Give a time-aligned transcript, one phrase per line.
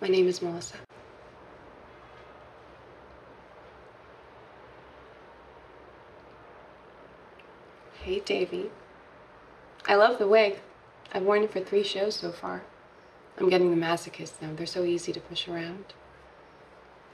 [0.00, 0.76] My name is Melissa.
[8.02, 8.70] Hey, Davy.
[9.86, 10.60] I love the wig.
[11.12, 12.62] I've worn it for three shows so far.
[13.36, 14.54] I'm getting the masochist now.
[14.56, 15.92] They're so easy to push around.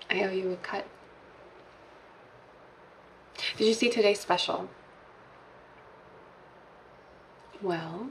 [0.08, 0.86] I owe you a cut.
[3.56, 4.68] Did you see today's special?
[7.60, 8.10] Well,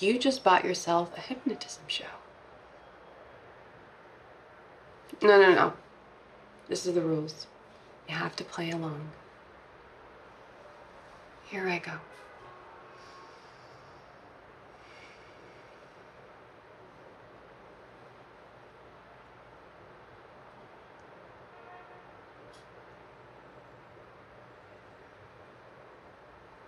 [0.00, 2.06] you just bought yourself a hypnotism show.
[5.22, 5.72] No, no, no.
[6.68, 7.46] This is the rules.
[8.08, 9.10] You have to play along.
[11.48, 11.92] Here I go.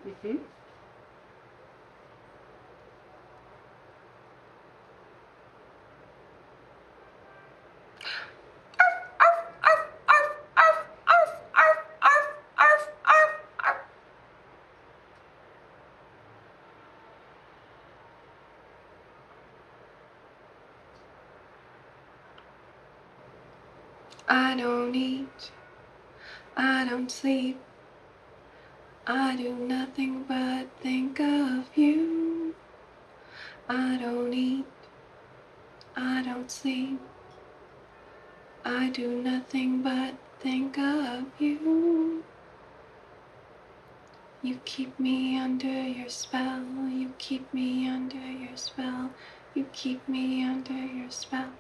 [0.06, 0.36] Mm-hmm.
[24.30, 25.52] I don't eat,
[26.54, 27.58] I don't sleep,
[29.06, 32.54] I do nothing but think of you.
[33.70, 34.66] I don't eat,
[35.96, 37.00] I don't sleep,
[38.66, 42.22] I do nothing but think of you.
[44.42, 49.08] You keep me under your spell, you keep me under your spell,
[49.54, 51.52] you keep me under your spell.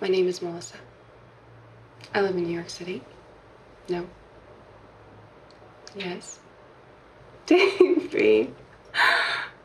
[0.00, 0.76] My name is Melissa.
[2.14, 3.02] I live in New York City.
[3.88, 4.06] No.
[5.94, 6.38] Yes.
[7.46, 8.52] Davey.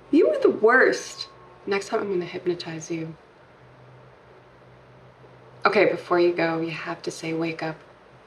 [0.09, 1.27] You were the worst.
[1.65, 3.15] Next time I'm going to hypnotize you.
[5.65, 7.75] Okay, before you go, you have to say wake up,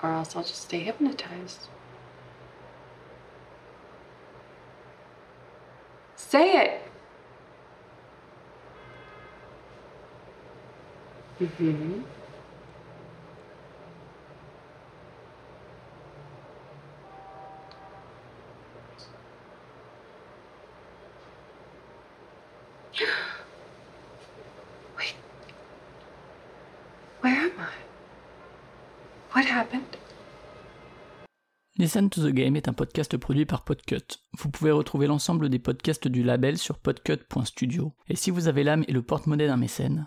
[0.02, 1.68] or else I'll just stay hypnotized.
[6.16, 6.82] Say it.
[24.96, 25.16] Wait.
[27.20, 27.72] Where am I?
[29.34, 29.82] What happened?
[31.76, 34.20] Listen to the Game est un podcast produit par Podcut.
[34.38, 37.92] Vous pouvez retrouver l'ensemble des podcasts du label sur podcut.studio.
[38.08, 40.06] Et si vous avez l'âme et le porte-monnaie d'un mécène,